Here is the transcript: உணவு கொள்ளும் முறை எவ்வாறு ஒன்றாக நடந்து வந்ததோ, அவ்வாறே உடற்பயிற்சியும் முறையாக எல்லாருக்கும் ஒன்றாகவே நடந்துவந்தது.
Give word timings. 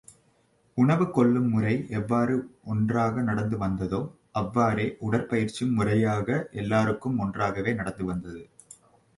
உணவு 0.77 1.05
கொள்ளும் 1.11 1.49
முறை 1.49 1.73
எவ்வாறு 1.89 2.35
ஒன்றாக 2.63 3.21
நடந்து 3.21 3.57
வந்ததோ, 3.57 4.01
அவ்வாறே 4.31 4.97
உடற்பயிற்சியும் 5.01 5.73
முறையாக 5.73 6.49
எல்லாருக்கும் 6.53 7.19
ஒன்றாகவே 7.19 7.73
நடந்துவந்தது. 7.73 8.43